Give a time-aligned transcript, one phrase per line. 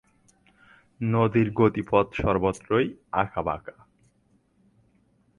[1.01, 2.87] নদীর গতিপথ সর্বত্রই
[3.11, 3.75] অাঁকা-বাঁকা।